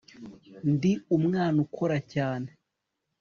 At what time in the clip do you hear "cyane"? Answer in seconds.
2.13-2.49